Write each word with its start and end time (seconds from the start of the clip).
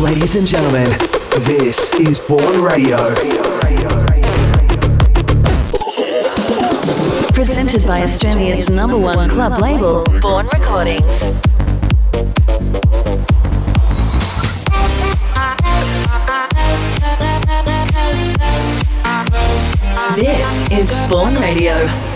Ladies 0.00 0.36
and 0.36 0.46
gentlemen, 0.46 0.90
this 1.40 1.94
is 1.94 2.20
Bourne 2.20 2.60
Radio. 2.60 3.14
Presented 7.32 7.86
by 7.86 8.02
Australia's 8.02 8.68
number 8.68 8.98
one 8.98 9.30
club 9.30 9.60
label, 9.60 10.04
Bourne 10.20 10.44
Recordings. 10.52 11.20
This 20.14 20.70
is 20.72 21.10
Bourne 21.10 21.34
Radio. 21.36 22.15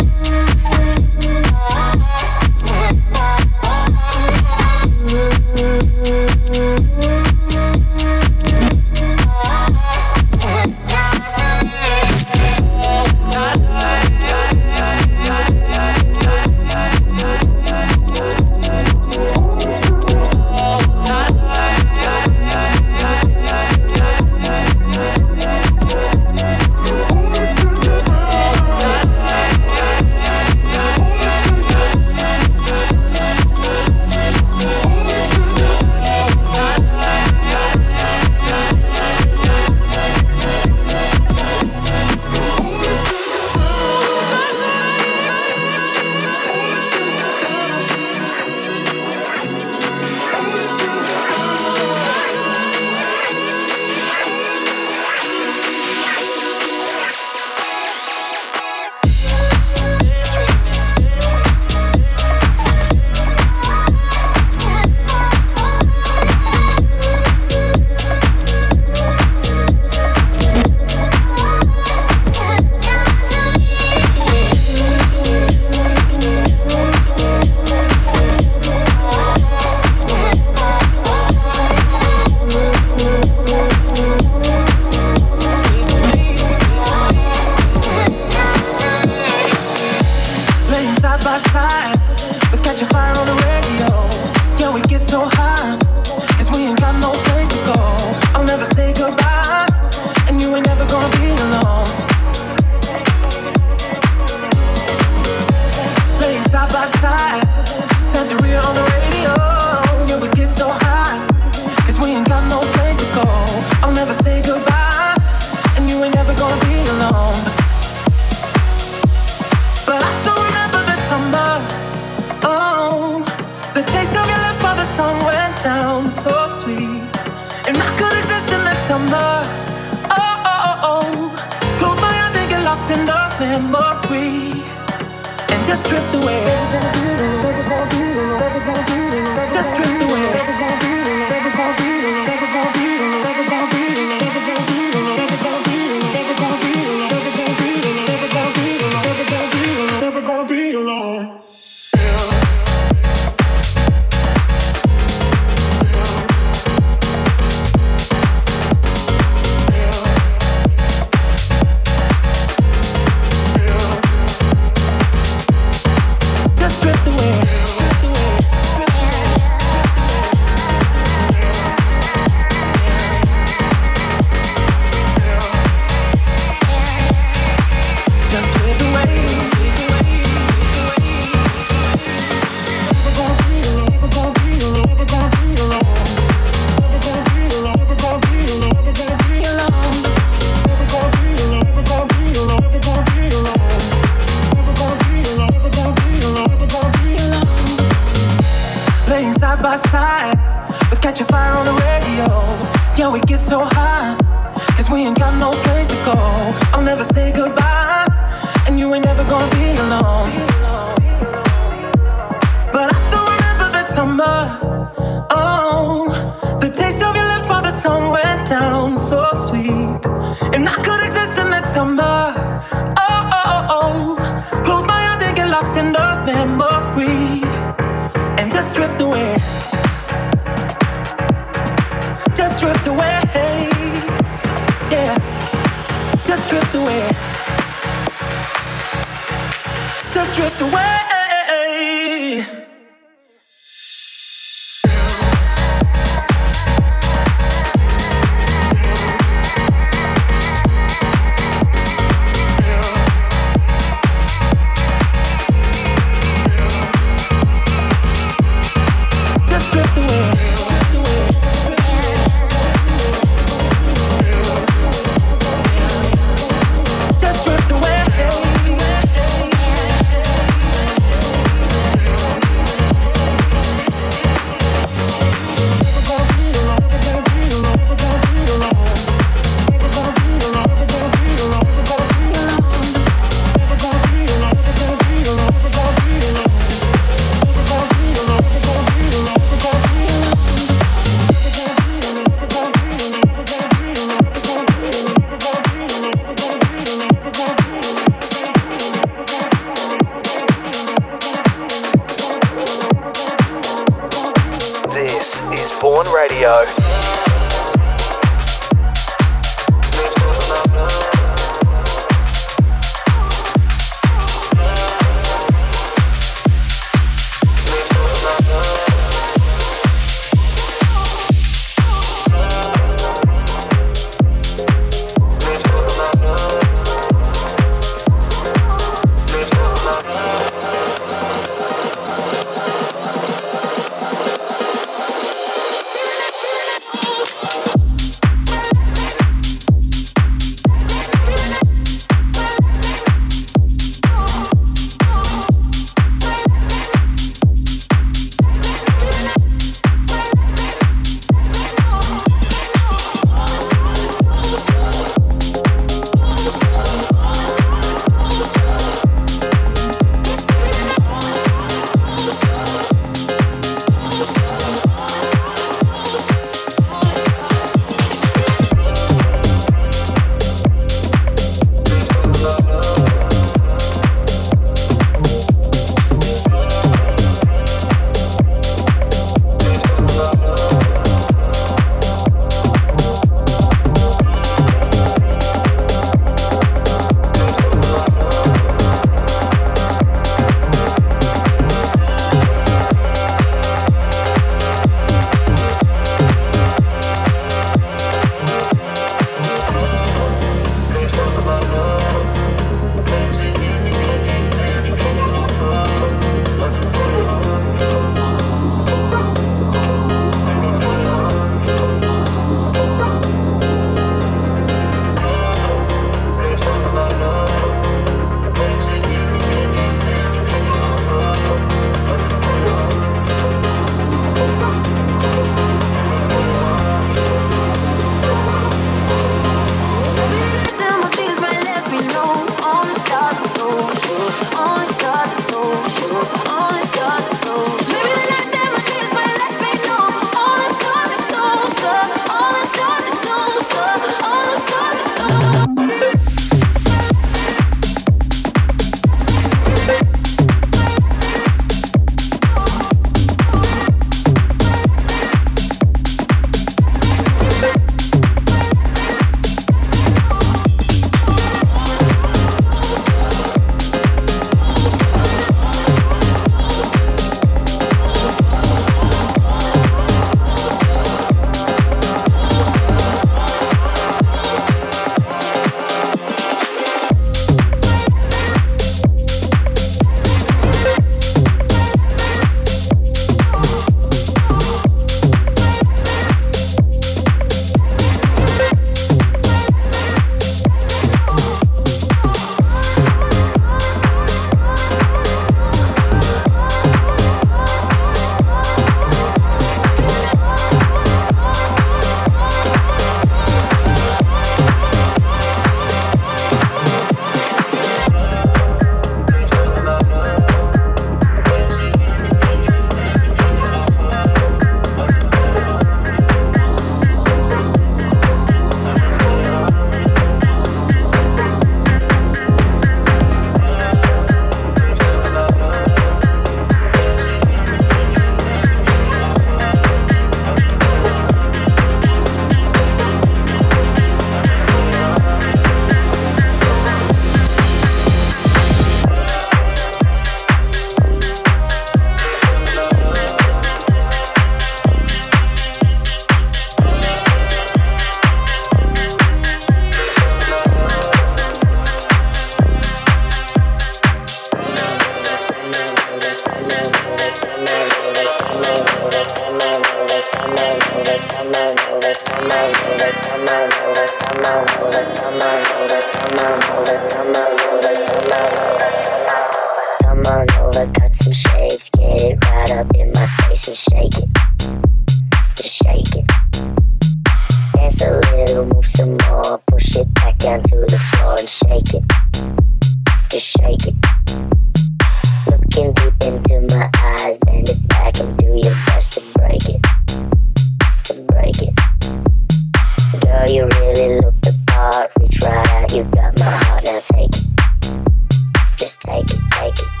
Just 598.81 599.01
take 599.01 599.29
it, 599.29 599.39
take 599.51 599.77
it. 599.77 600.00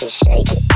to 0.00 0.08
shake 0.08 0.50
it. 0.50 0.69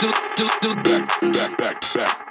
Back, 0.00 1.56
back, 1.58 1.80
back. 1.94 2.27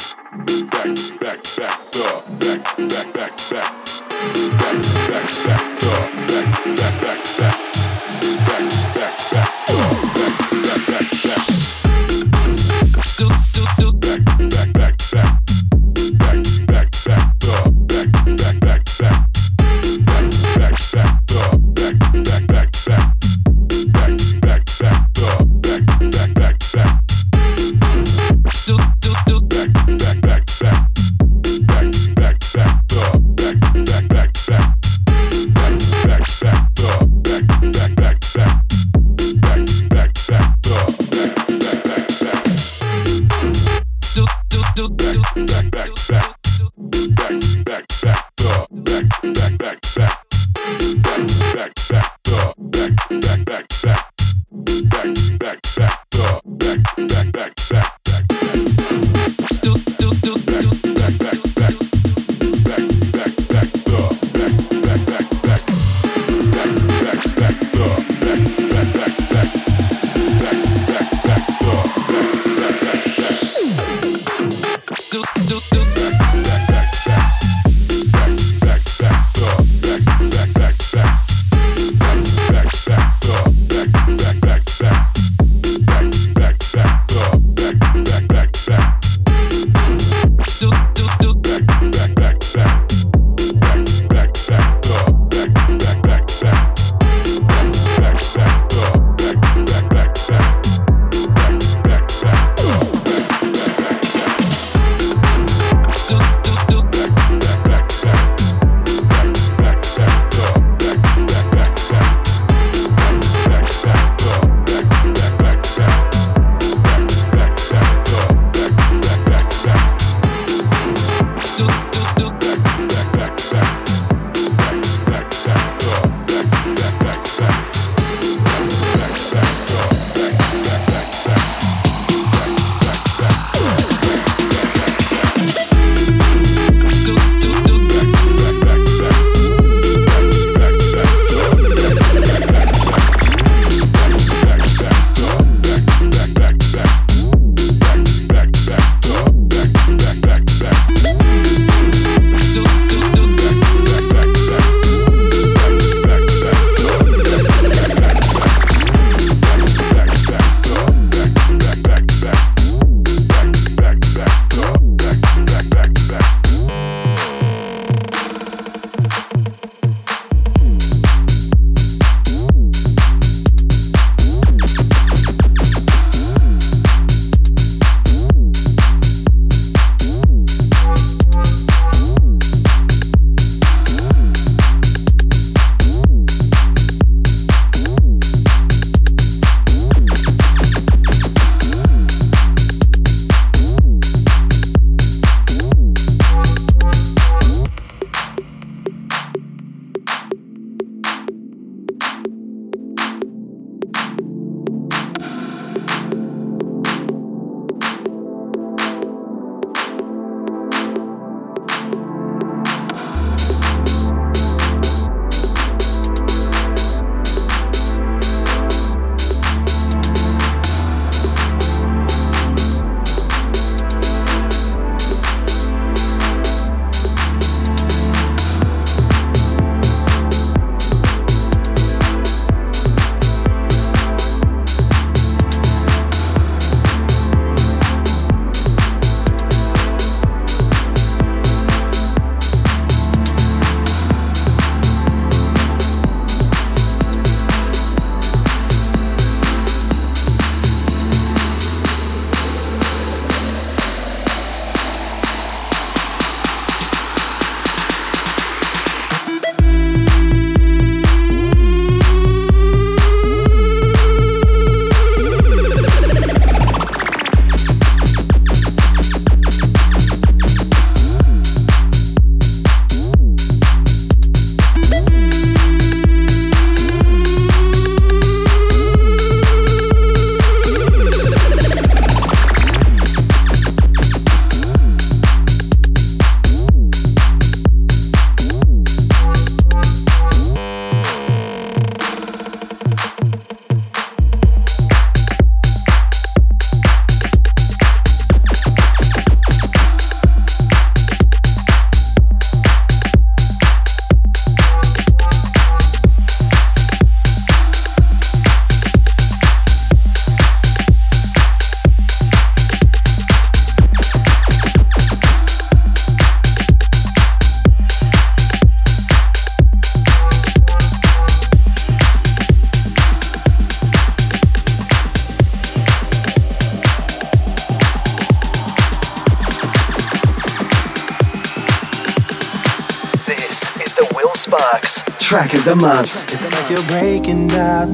Track 335.28 335.54
of 335.54 335.66
the 335.66 335.76
month. 335.76 336.24
It's 336.32 336.50
like 336.54 336.70
you're 336.70 336.88
breaking 336.88 337.50
down 337.50 337.90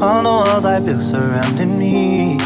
all 0.00 0.22
the 0.22 0.28
walls 0.28 0.64
I 0.64 0.78
built 0.78 1.02
surrounding 1.02 1.76
me. 1.76 2.38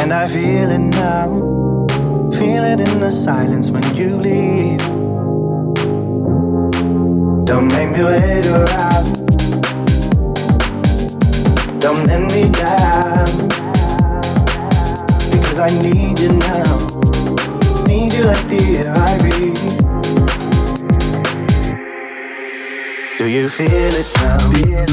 And 0.00 0.10
I 0.10 0.26
feel 0.26 0.70
it 0.70 0.78
now, 0.78 1.28
feel 2.30 2.64
it 2.64 2.80
in 2.80 3.00
the 3.00 3.10
silence 3.10 3.70
when 3.70 3.84
you 3.94 4.16
leave. 4.16 4.78
Don't 7.44 7.68
make 7.68 7.90
me 7.90 8.02
wait 8.02 8.46
around, 8.46 9.06
don't 11.78 12.06
let 12.06 12.22
me 12.32 12.48
down. 12.52 13.48
Because 15.30 15.58
I 15.60 15.68
need 15.82 16.18
you 16.20 16.32
now, 16.32 17.84
need 17.86 18.14
you 18.14 18.24
like 18.24 18.48
the 18.48 18.78
air 18.78 19.05
you 23.36 23.48
feel 23.50 23.68
it 23.70 24.06
now? 24.16 24.86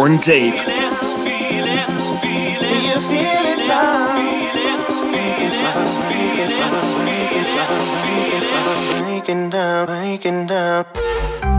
Born 0.00 0.16
Deep. 0.16 0.54
Breaking 9.04 9.50
down, 9.50 9.86
breaking 9.86 10.46
down. 10.46 11.49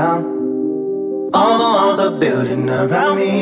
Down. 0.00 0.22
All 1.38 1.56
the 1.62 1.70
walls 1.76 1.98
are 2.04 2.14
building 2.24 2.64
around 2.80 3.14
me. 3.22 3.34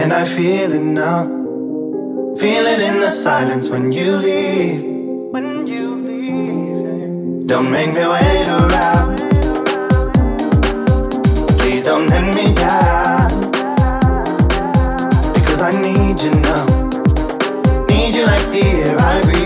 And 0.00 0.10
I 0.20 0.24
feel 0.36 0.70
it 0.78 0.86
now. 1.04 1.20
Feel 2.42 2.64
it 2.72 2.80
in 2.88 2.96
the 3.04 3.12
silence 3.26 3.66
when 3.72 3.84
you 3.98 4.10
leave. 4.28 4.80
When 5.34 5.66
you 5.72 5.84
leave. 6.10 7.46
Don't 7.50 7.70
make 7.76 7.90
me 7.98 8.04
wait 8.14 8.48
around. 8.58 9.12
Please 11.60 11.82
don't 11.90 12.06
let 12.14 12.26
me 12.38 12.46
down. 12.64 13.32
Because 15.36 15.60
I 15.70 15.72
need 15.86 16.16
you 16.24 16.32
now. 16.50 16.66
Need 17.90 18.12
you 18.16 18.24
like 18.32 18.46
the 18.54 18.64
air 18.82 18.96
I 19.12 19.14
breathe. 19.24 19.41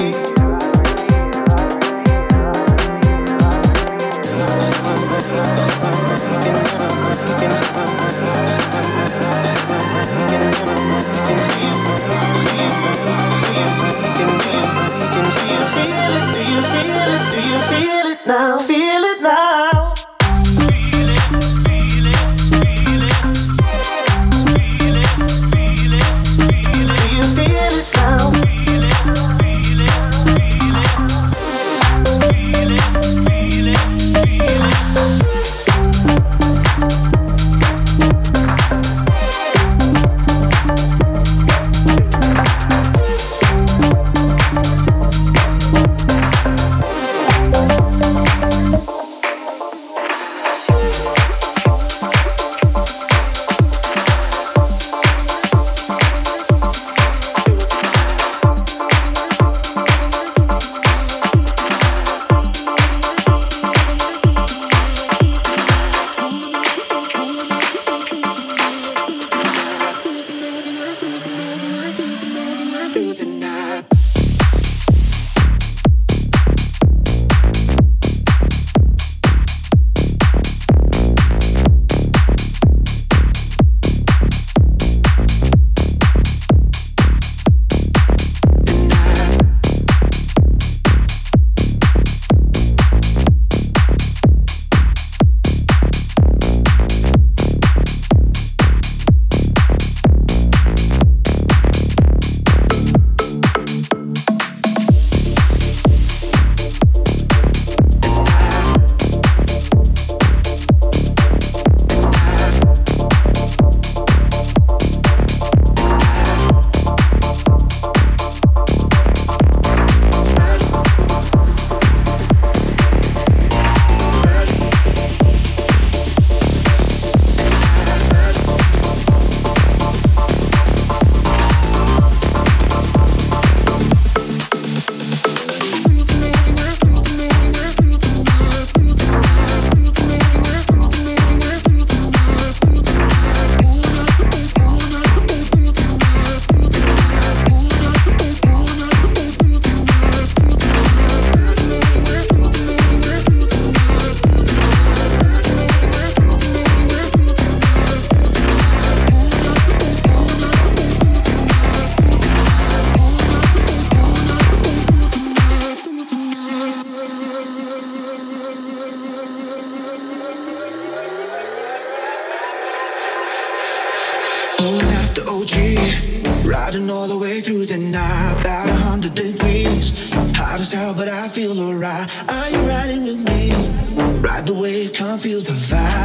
feel 185.43 185.55
the 185.55 185.61
vibe. 185.61 185.96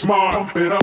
smart, 0.00 0.32
pump 0.32 0.56
it 0.56 0.72
up. 0.72 0.79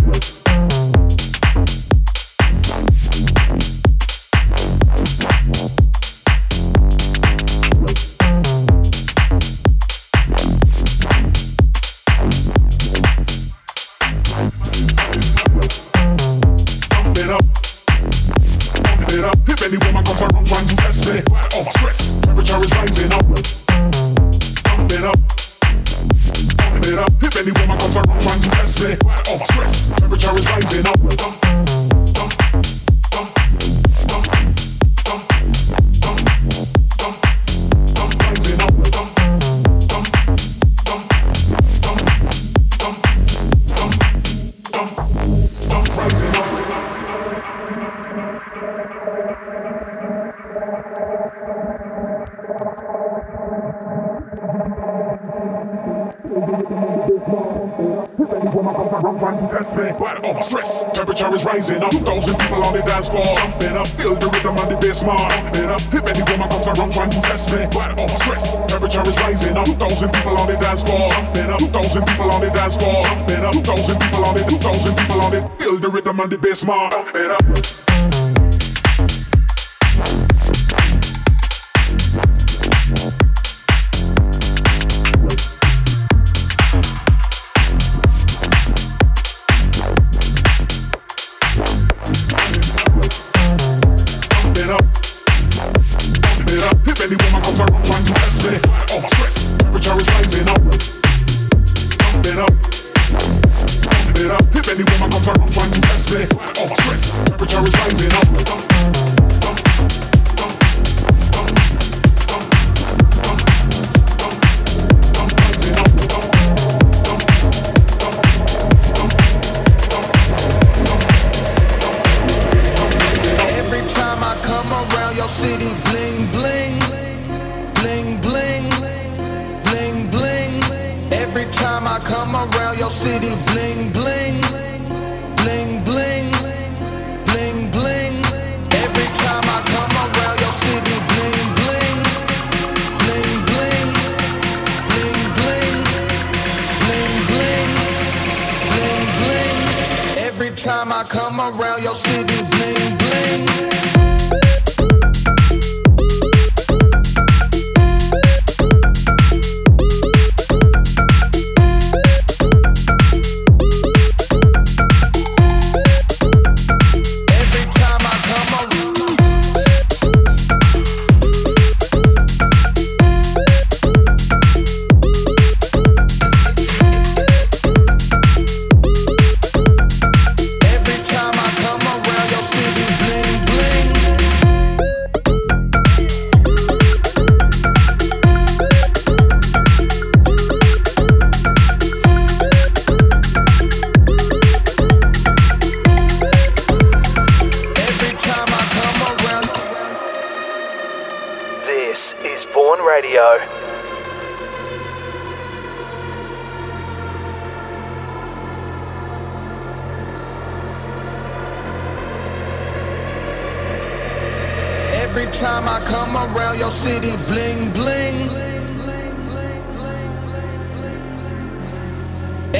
Stress. 59.78 60.84
Temperature 60.92 61.36
is 61.36 61.46
rising 61.46 61.84
up. 61.84 61.92
2,000 61.92 62.36
people 62.40 62.64
on 62.64 62.74
the 62.74 62.82
dance 62.82 63.10
floor. 63.10 63.24
Jumping 63.38 63.78
up, 63.78 63.88
feel 63.90 64.16
the 64.16 64.28
rhythm 64.28 64.58
on 64.58 64.70
the 64.70 64.78
bass 64.78 65.04
mark. 65.04 65.30
Jumping 65.30 65.70
up. 65.70 65.82
If 65.94 66.06
any 66.08 66.24
woman 66.32 66.50
comes 66.50 66.66
around 66.66 66.94
trying 66.94 67.12
to 67.12 67.22
test 67.22 67.52
me, 67.52 67.62
right 67.78 67.94
on 67.94 68.10
stress. 68.18 68.58
Temperature 68.66 69.08
is 69.08 69.18
rising 69.18 69.56
up. 69.56 69.66
2,000 69.66 70.12
people 70.12 70.38
on 70.38 70.48
the 70.48 70.58
dance 70.58 70.82
floor. 70.82 71.10
Jumping 71.12 71.52
up. 71.52 71.60
2,000 71.60 72.06
people 72.08 72.32
on 72.32 72.42
the 72.42 72.50
dance 72.50 72.76
floor. 72.76 73.04
Jumping 73.06 73.46
up. 73.46 73.54
2,000 73.54 74.00
people 74.00 74.26
on 74.26 74.38
it. 74.38 74.50
2,000 74.50 74.96
people 74.98 75.22
on 75.22 75.34
it. 75.36 75.62
Feel 75.62 75.78
the 75.78 75.90
rhythm 75.90 76.20
on 76.22 76.30
the 76.30 76.38
bass 76.40 76.66
mark. 76.66 76.92
Jumping 76.92 77.30
up. 77.30 77.77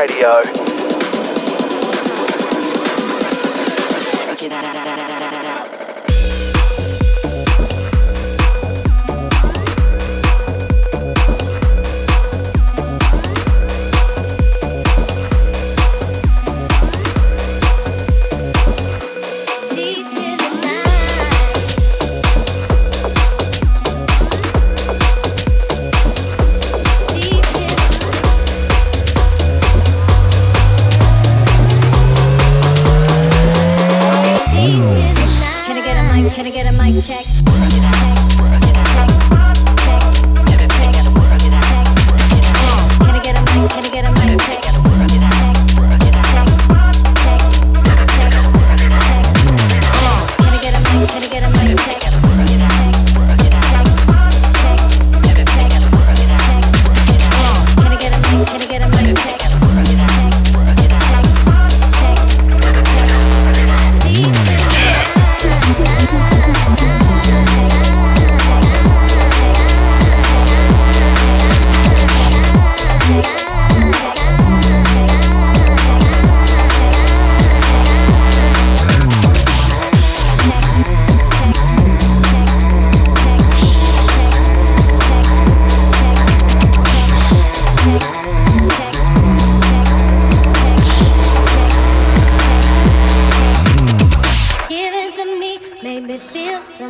Radio. 0.00 0.59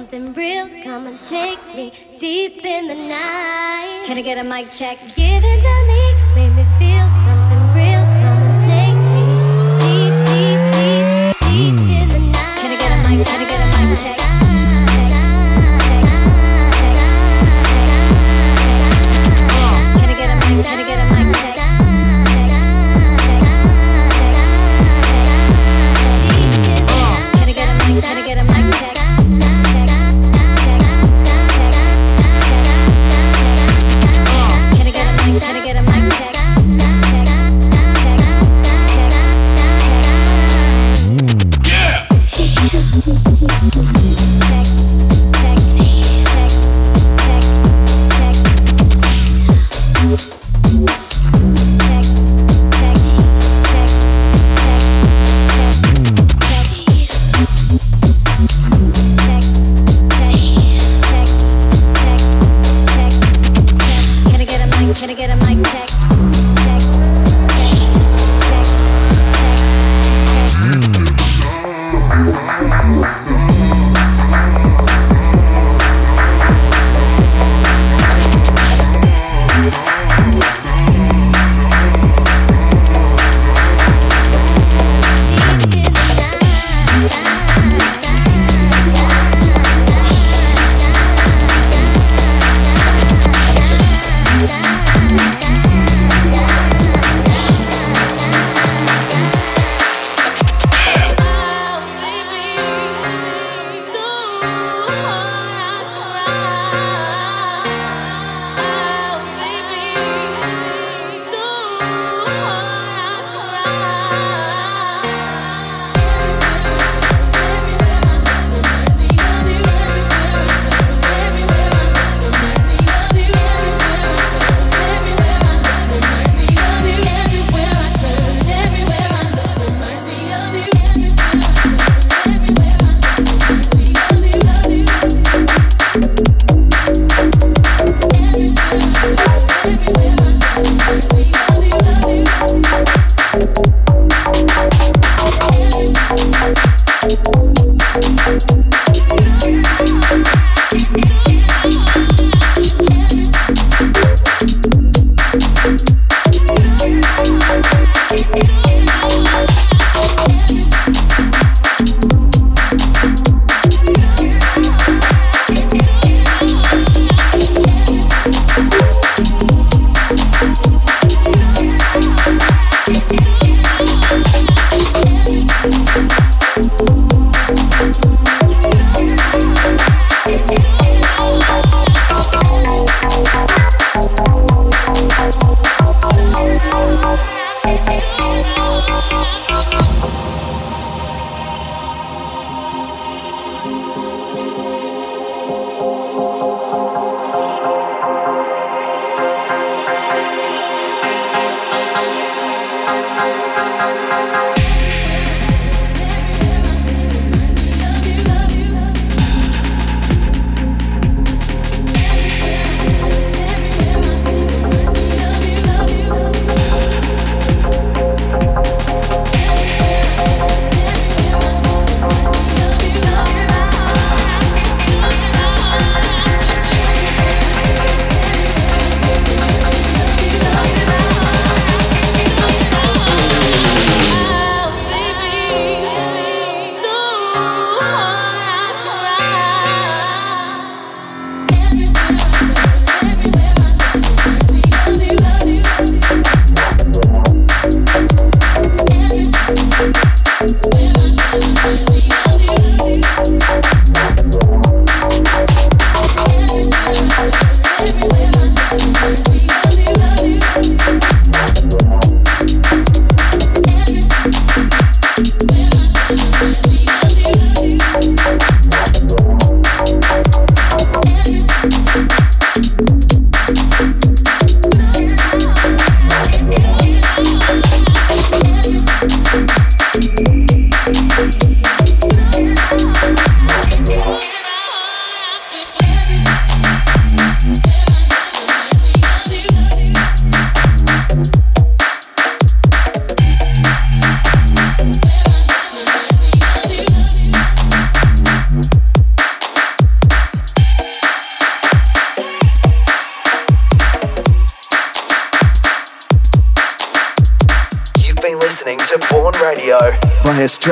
something 0.01 0.33
real. 0.33 0.67
Come 0.83 1.07
and 1.07 1.19
take 1.29 1.61
me 1.75 1.93
deep 2.17 2.65
in 2.65 2.89
the 2.89 2.95
night. 2.95 4.03
Can 4.07 4.17
I 4.17 4.23
get 4.23 4.39
a 4.39 4.45
mic 4.45 4.71
check? 4.71 4.99
Give 5.15 5.45
it 5.45 5.61
to 5.61 5.75
me. 5.91 6.03
Make 6.35 6.55
me 6.57 6.70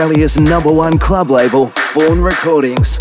Australia's 0.09 0.40
number 0.40 0.72
one 0.72 0.98
club 0.98 1.30
label, 1.30 1.70
Bourne 1.94 2.22
Recordings. 2.22 2.98